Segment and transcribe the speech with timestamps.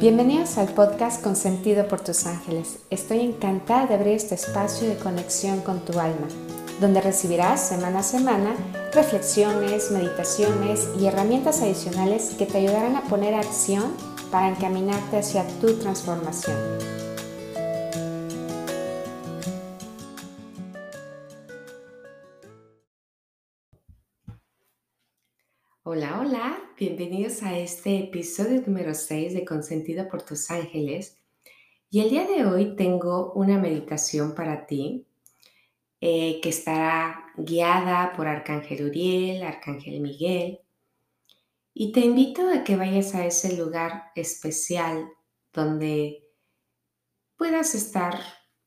[0.00, 2.78] Bienvenidos al podcast Consentido por tus ángeles.
[2.88, 6.26] Estoy encantada de abrir este espacio de conexión con tu alma,
[6.80, 8.54] donde recibirás semana a semana
[8.94, 13.92] reflexiones, meditaciones y herramientas adicionales que te ayudarán a poner acción
[14.30, 16.56] para encaminarte hacia tu transformación.
[26.32, 31.18] Hola, bienvenidos a este episodio número 6 de Consentido por tus ángeles.
[31.90, 35.08] Y el día de hoy tengo una meditación para ti
[36.00, 40.60] eh, que estará guiada por Arcángel Uriel, Arcángel Miguel.
[41.74, 45.08] Y te invito a que vayas a ese lugar especial
[45.52, 46.28] donde
[47.36, 48.20] puedas estar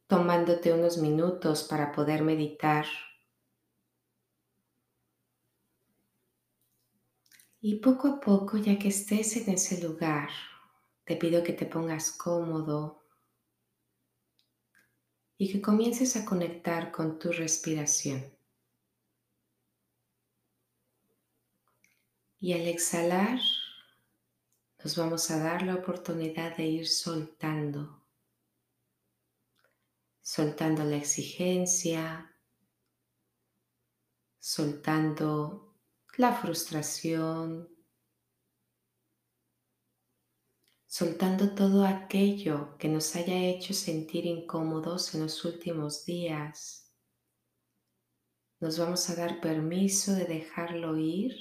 [0.07, 2.87] tomándote unos minutos para poder meditar
[7.65, 10.27] Y poco a poco, ya que estés en ese lugar,
[11.05, 13.01] te pido que te pongas cómodo
[15.37, 18.21] y que comiences a conectar con tu respiración.
[22.41, 23.39] Y al exhalar,
[24.83, 28.03] nos vamos a dar la oportunidad de ir soltando,
[30.21, 32.29] soltando la exigencia,
[34.37, 35.72] soltando
[36.17, 37.67] la frustración,
[40.85, 46.93] soltando todo aquello que nos haya hecho sentir incómodos en los últimos días.
[48.59, 51.33] Nos vamos a dar permiso de dejarlo ir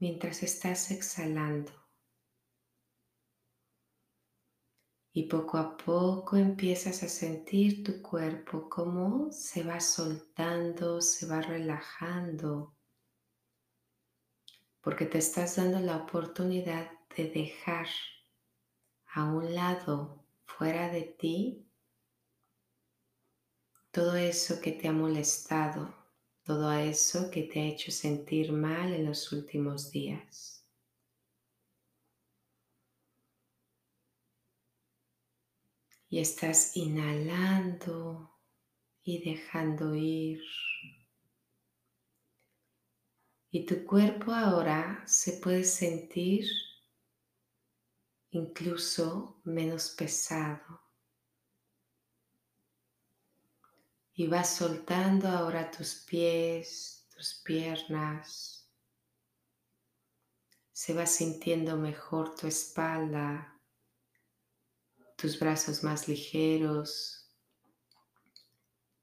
[0.00, 1.70] mientras estás exhalando.
[5.12, 11.40] Y poco a poco empiezas a sentir tu cuerpo como se va soltando, se va
[11.40, 12.79] relajando
[14.80, 17.86] porque te estás dando la oportunidad de dejar
[19.12, 21.66] a un lado, fuera de ti,
[23.90, 25.94] todo eso que te ha molestado,
[26.44, 30.64] todo eso que te ha hecho sentir mal en los últimos días.
[36.08, 38.36] Y estás inhalando
[39.02, 40.40] y dejando ir.
[43.52, 46.46] Y tu cuerpo ahora se puede sentir
[48.30, 50.80] incluso menos pesado.
[54.14, 58.70] Y vas soltando ahora tus pies, tus piernas.
[60.72, 63.60] Se va sintiendo mejor tu espalda,
[65.16, 67.28] tus brazos más ligeros,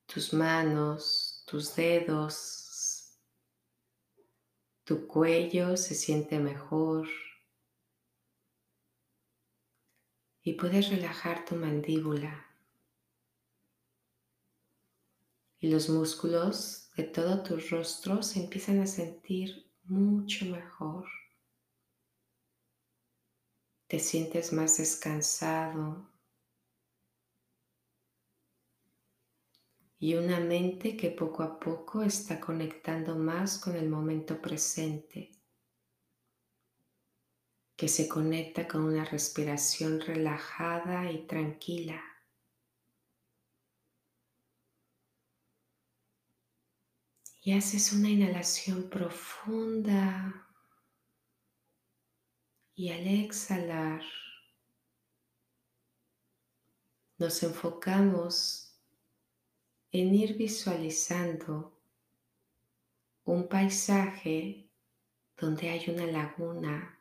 [0.06, 2.67] tus manos, tus dedos
[4.88, 7.10] tu cuello se siente mejor.
[10.42, 12.46] Y puedes relajar tu mandíbula.
[15.60, 21.06] Y los músculos de todo tu rostro se empiezan a sentir mucho mejor.
[23.88, 26.10] Te sientes más descansado,
[30.00, 35.32] y una mente que poco a poco está conectando más con el momento presente,
[37.76, 42.02] que se conecta con una respiración relajada y tranquila.
[47.42, 50.48] Y haces una inhalación profunda
[52.76, 54.04] y al exhalar
[57.18, 58.67] nos enfocamos
[60.02, 61.80] en ir visualizando
[63.24, 64.70] un paisaje
[65.36, 67.00] donde hay una laguna,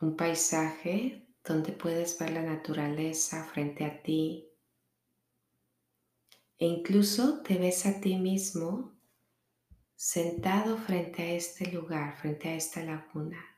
[0.00, 4.48] un paisaje donde puedes ver la naturaleza frente a ti
[6.58, 8.98] e incluso te ves a ti mismo
[9.94, 13.56] sentado frente a este lugar, frente a esta laguna.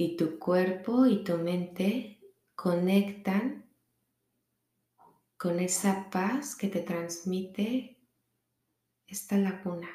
[0.00, 2.17] y tu cuerpo y tu mente
[2.58, 3.70] conectan
[5.36, 8.04] con esa paz que te transmite
[9.06, 9.88] esta laguna.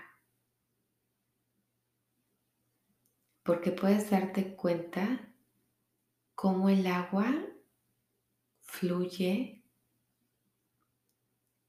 [3.43, 5.35] Porque puedes darte cuenta
[6.35, 7.35] cómo el agua
[8.61, 9.61] fluye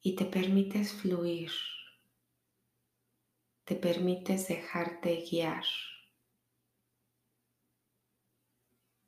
[0.00, 1.50] y te permites fluir,
[3.64, 5.64] te permites dejarte guiar.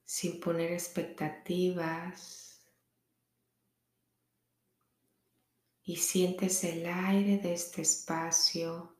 [0.06, 2.64] Sin poner expectativas.
[5.82, 8.96] Y sientes el aire de este espacio.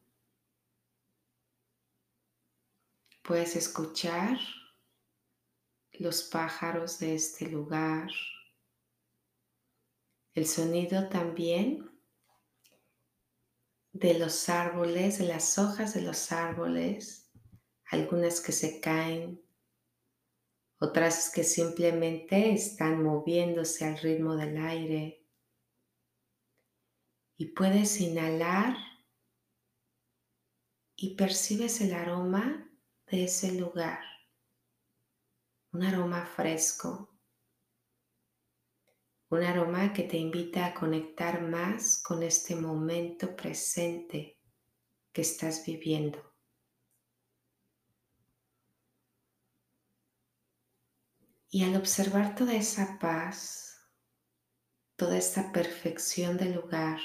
[3.23, 4.39] Puedes escuchar
[5.93, 8.11] los pájaros de este lugar,
[10.35, 11.91] el sonido también
[13.93, 17.33] de los árboles, de las hojas de los árboles,
[17.87, 19.46] algunas que se caen,
[20.79, 25.27] otras que simplemente están moviéndose al ritmo del aire.
[27.39, 28.77] Y puedes inhalar
[30.97, 32.71] y percibes el aroma
[33.07, 34.01] de ese lugar,
[35.73, 37.17] un aroma fresco,
[39.29, 44.41] un aroma que te invita a conectar más con este momento presente
[45.13, 46.36] que estás viviendo.
[51.57, 53.81] Y al observar toda esa paz,
[54.95, 57.01] toda esta perfección del lugar,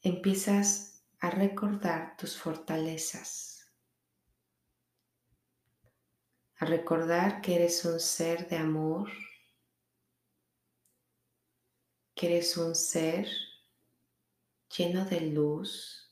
[0.00, 3.70] empiezas a recordar tus fortalezas,
[6.56, 9.10] a recordar que eres un ser de amor,
[12.14, 13.28] que eres un ser
[14.74, 16.10] lleno de luz,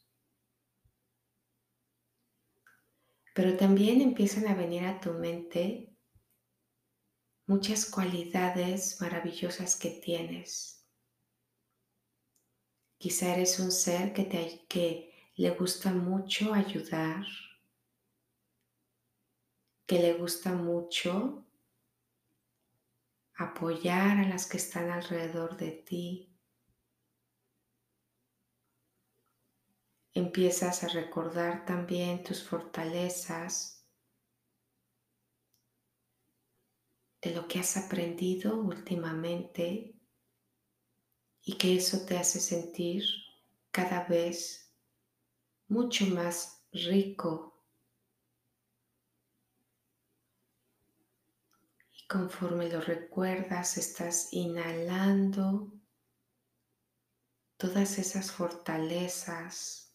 [3.35, 5.90] pero también empiezan a venir a tu mente
[7.51, 10.87] muchas cualidades maravillosas que tienes.
[12.97, 17.27] Quizá eres un ser que, te, que le gusta mucho ayudar,
[19.85, 21.45] que le gusta mucho
[23.35, 26.33] apoyar a las que están alrededor de ti.
[30.15, 33.80] Empiezas a recordar también tus fortalezas
[37.23, 39.95] de lo que has aprendido últimamente
[41.43, 43.05] y que eso te hace sentir
[43.71, 44.73] cada vez
[45.69, 47.63] mucho más rico.
[51.93, 55.73] Y conforme lo recuerdas, estás inhalando
[57.59, 59.95] todas esas fortalezas,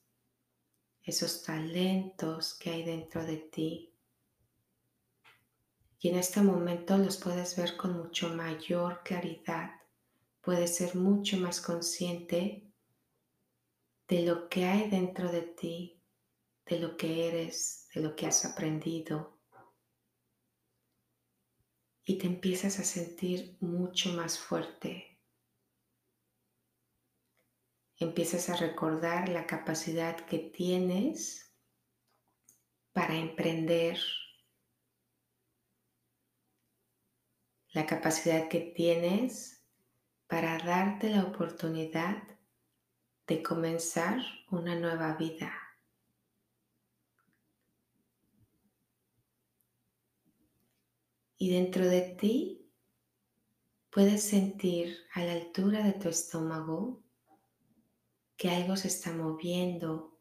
[1.01, 3.94] esos talentos que hay dentro de ti
[5.99, 9.71] y en este momento los puedes ver con mucho mayor claridad.
[10.41, 12.71] Puedes ser mucho más consciente
[14.07, 16.03] de lo que hay dentro de ti,
[16.65, 19.39] de lo que eres, de lo que has aprendido.
[22.03, 25.19] Y te empiezas a sentir mucho más fuerte.
[27.97, 31.55] Empiezas a recordar la capacidad que tienes
[32.91, 33.97] para emprender
[37.75, 39.61] la capacidad que tienes
[40.27, 42.23] para darte la oportunidad
[43.27, 45.51] de comenzar una nueva vida.
[51.37, 52.71] Y dentro de ti
[53.89, 57.03] puedes sentir a la altura de tu estómago
[58.37, 60.17] que algo se está moviendo.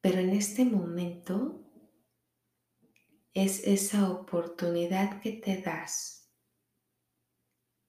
[0.00, 1.63] Pero en este momento
[3.34, 6.30] es esa oportunidad que te das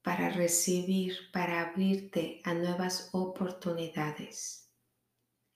[0.02, 4.72] para recibir, para abrirte a nuevas oportunidades,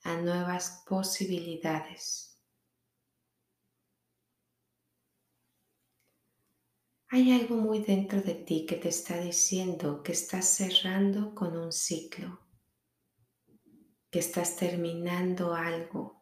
[0.03, 2.39] a nuevas posibilidades.
[7.07, 11.71] Hay algo muy dentro de ti que te está diciendo que estás cerrando con un
[11.71, 12.39] ciclo,
[14.11, 16.18] que estás terminando algo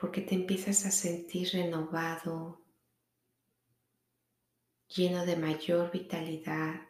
[0.00, 2.64] porque te empiezas a sentir renovado,
[4.88, 6.80] lleno de mayor vitalidad.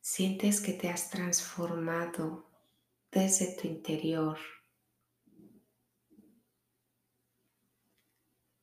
[0.00, 2.50] Sientes que te has transformado
[3.10, 4.38] desde tu interior.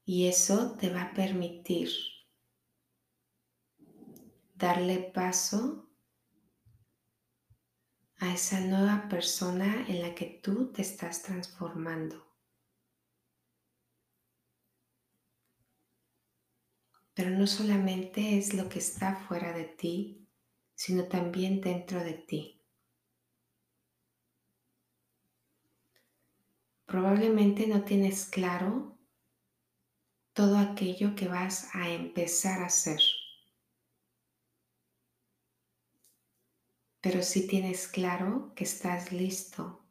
[0.06, 1.90] Y eso te va a permitir
[4.54, 5.90] darle paso
[8.24, 12.26] a esa nueva persona en la que tú te estás transformando.
[17.14, 20.26] Pero no solamente es lo que está fuera de ti,
[20.74, 22.62] sino también dentro de ti.
[26.86, 28.98] Probablemente no tienes claro
[30.32, 33.02] todo aquello que vas a empezar a hacer.
[37.04, 39.86] Pero si tienes claro que estás listo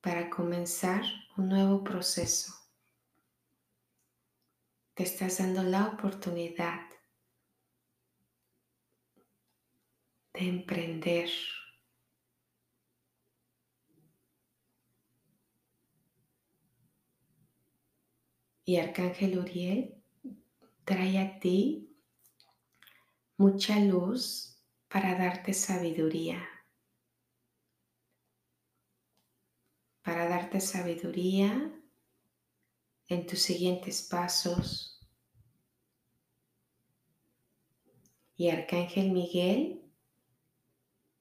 [0.00, 1.02] para comenzar
[1.36, 2.54] un nuevo proceso.
[4.94, 6.80] Te estás dando la oportunidad
[10.32, 11.28] de emprender.
[18.64, 20.02] Y Arcángel Uriel
[20.86, 21.94] trae a ti
[23.36, 24.50] mucha luz
[24.90, 26.44] para darte sabiduría.
[30.02, 31.80] Para darte sabiduría
[33.06, 35.08] en tus siguientes pasos.
[38.36, 39.92] Y Arcángel Miguel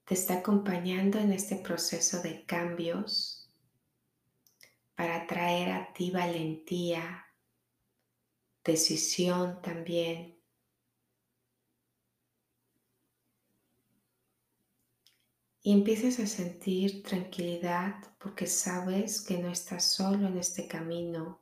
[0.06, 3.54] te está acompañando en este proceso de cambios
[4.96, 7.28] para traer a ti valentía,
[8.64, 10.38] decisión también.
[15.62, 21.42] Y empiezas a sentir tranquilidad porque sabes que no estás solo en este camino,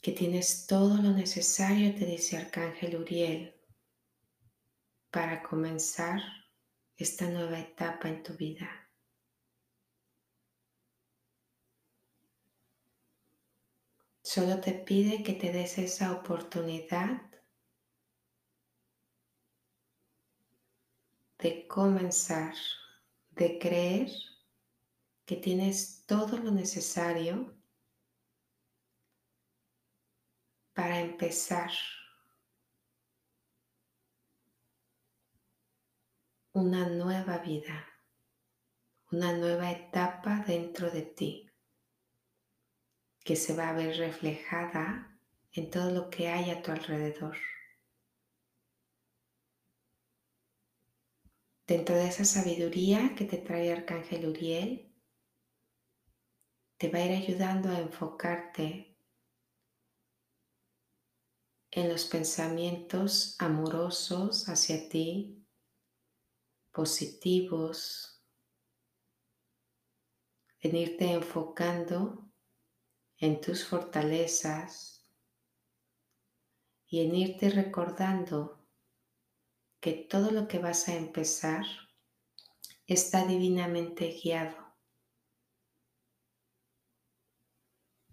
[0.00, 3.54] que tienes todo lo necesario, te dice Arcángel Uriel,
[5.12, 6.20] para comenzar
[6.96, 8.68] esta nueva etapa en tu vida.
[14.22, 17.31] Solo te pide que te des esa oportunidad
[21.42, 22.54] de comenzar,
[23.30, 24.08] de creer
[25.24, 27.52] que tienes todo lo necesario
[30.72, 31.72] para empezar
[36.52, 37.88] una nueva vida,
[39.10, 41.50] una nueva etapa dentro de ti
[43.24, 45.18] que se va a ver reflejada
[45.52, 47.36] en todo lo que hay a tu alrededor.
[51.72, 54.94] Dentro de esa sabiduría que te trae Arcángel Uriel,
[56.76, 58.98] te va a ir ayudando a enfocarte
[61.70, 65.46] en los pensamientos amorosos hacia ti,
[66.72, 68.22] positivos,
[70.60, 72.30] en irte enfocando
[73.16, 75.10] en tus fortalezas
[76.86, 78.61] y en irte recordando
[79.82, 81.66] que todo lo que vas a empezar
[82.86, 84.56] está divinamente guiado.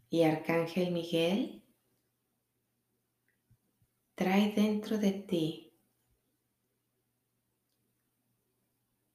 [0.09, 1.63] Y Arcángel Miguel
[4.15, 5.69] trae dentro de ti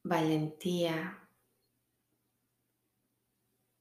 [0.04, 1.20] valentía,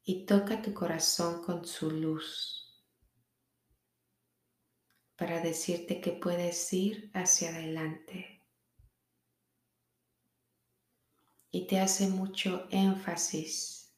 [0.05, 2.83] y toca tu corazón con su luz
[5.15, 8.42] para decirte que puedes ir hacia adelante.
[11.55, 13.93] Y te hace mucho énfasis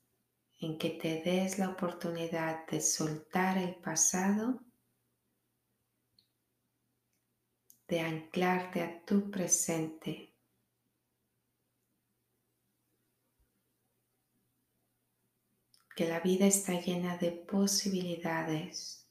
[0.59, 4.59] en que te des la oportunidad de soltar el pasado,
[7.87, 10.35] de anclarte a tu presente.
[15.95, 19.09] Que la vida está llena de posibilidades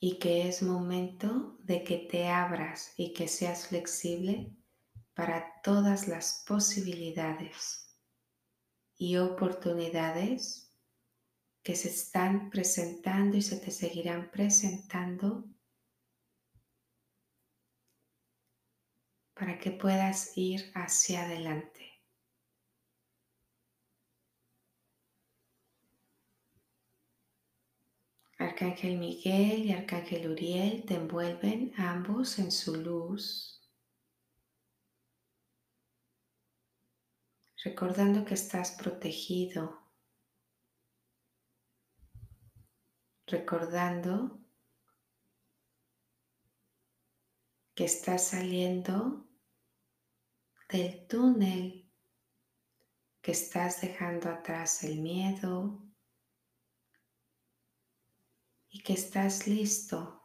[0.00, 4.52] y que es momento de que te abras y que seas flexible
[5.16, 7.90] para todas las posibilidades
[8.98, 10.70] y oportunidades
[11.62, 15.46] que se están presentando y se te seguirán presentando
[19.32, 22.02] para que puedas ir hacia adelante.
[28.38, 33.55] Arcángel Miguel y Arcángel Uriel te envuelven ambos en su luz,
[37.66, 39.62] recordando que estás protegido,
[43.26, 44.38] recordando
[47.74, 49.26] que estás saliendo
[50.68, 51.92] del túnel,
[53.20, 55.82] que estás dejando atrás el miedo,
[58.68, 60.22] y que estás listo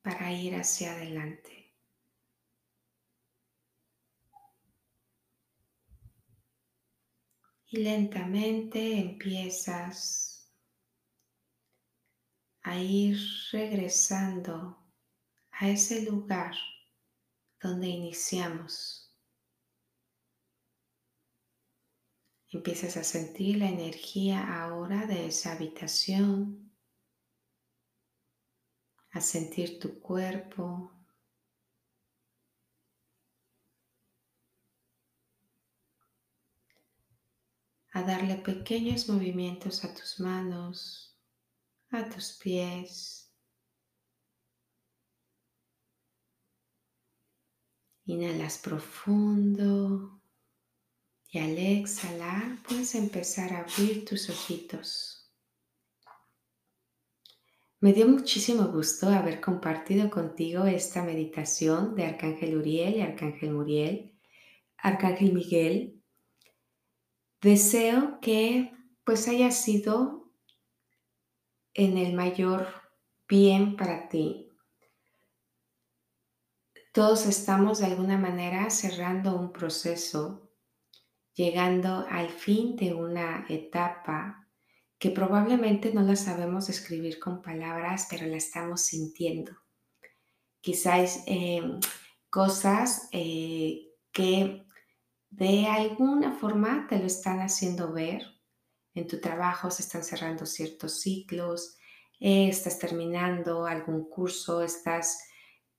[0.00, 1.65] para ir hacia adelante.
[7.68, 10.52] Y lentamente empiezas
[12.62, 13.18] a ir
[13.52, 14.76] regresando
[15.50, 16.54] a ese lugar
[17.60, 19.06] donde iniciamos.
[22.48, 26.72] Empiezas a sentir la energía ahora de esa habitación,
[29.10, 30.95] a sentir tu cuerpo.
[37.96, 41.18] a darle pequeños movimientos a tus manos,
[41.90, 43.32] a tus pies.
[48.04, 50.20] Inhalas profundo
[51.30, 55.32] y al exhalar puedes empezar a abrir tus ojitos.
[57.80, 64.14] Me dio muchísimo gusto haber compartido contigo esta meditación de Arcángel Uriel y Arcángel Muriel,
[64.76, 65.96] Arcángel Miguel
[67.46, 68.72] Deseo que
[69.04, 70.32] pues haya sido
[71.74, 72.66] en el mayor
[73.28, 74.50] bien para ti,
[76.92, 80.50] todos estamos de alguna manera cerrando un proceso,
[81.34, 84.48] llegando al fin de una etapa
[84.98, 89.52] que probablemente no la sabemos escribir con palabras, pero la estamos sintiendo.
[90.60, 91.62] Quizás eh,
[92.28, 94.66] cosas eh, que
[95.36, 98.22] de alguna forma te lo están haciendo ver.
[98.94, 101.76] En tu trabajo se están cerrando ciertos ciclos,
[102.18, 105.28] eh, estás terminando algún curso, estás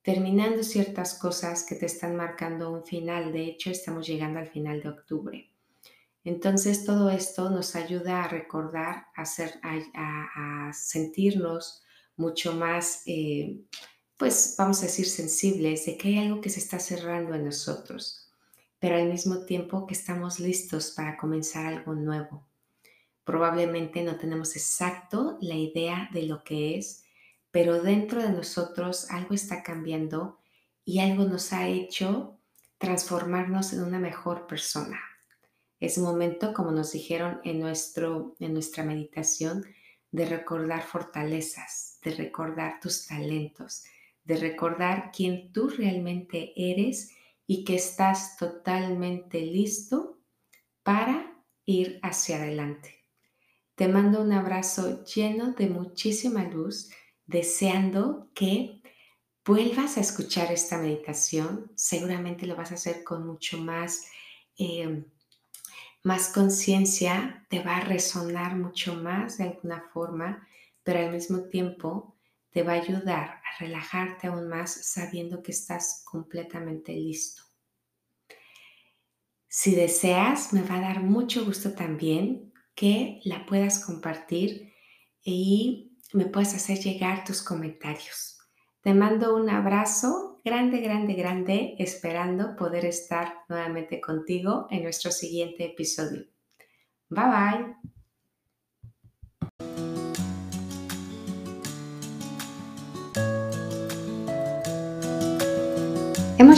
[0.03, 3.33] terminando ciertas cosas que te están marcando un final.
[3.33, 5.51] De hecho, estamos llegando al final de octubre.
[6.23, 11.81] Entonces, todo esto nos ayuda a recordar, a, a, sentirnos
[12.15, 13.61] mucho más, eh,
[14.17, 18.26] pues vamos a decir, sensibles de que hay algo que se está cerrando en nosotros,
[18.79, 22.47] pero al mismo tiempo que estamos listos para comenzar algo nuevo.
[23.23, 27.03] Probablemente no tenemos exacto la idea de lo que es,
[27.51, 30.39] pero dentro de nosotros algo está cambiando
[30.85, 32.37] y algo nos ha hecho
[32.77, 34.99] transformarnos en una mejor persona.
[35.79, 39.65] Es momento, como nos dijeron en, nuestro, en nuestra meditación,
[40.11, 43.83] de recordar fortalezas, de recordar tus talentos,
[44.23, 47.11] de recordar quién tú realmente eres
[47.47, 50.19] y que estás totalmente listo
[50.83, 53.05] para ir hacia adelante.
[53.75, 56.89] Te mando un abrazo lleno de muchísima luz
[57.25, 58.81] deseando que
[59.45, 61.71] vuelvas a escuchar esta meditación.
[61.75, 64.07] Seguramente lo vas a hacer con mucho más,
[64.57, 65.05] em,
[66.03, 70.47] más conciencia, te va a resonar mucho más de alguna forma,
[70.83, 72.16] pero al mismo tiempo
[72.51, 77.43] te va a ayudar a relajarte aún más sabiendo que estás completamente listo.
[79.47, 84.73] Si deseas, me va a dar mucho gusto también que la puedas compartir
[85.23, 88.37] y me puedes hacer llegar tus comentarios.
[88.81, 95.65] Te mando un abrazo grande, grande, grande, esperando poder estar nuevamente contigo en nuestro siguiente
[95.65, 96.25] episodio.
[97.09, 97.96] Bye bye.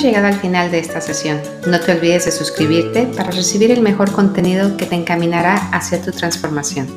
[0.01, 1.41] Llegado al final de esta sesión.
[1.67, 6.11] No te olvides de suscribirte para recibir el mejor contenido que te encaminará hacia tu
[6.11, 6.87] transformación.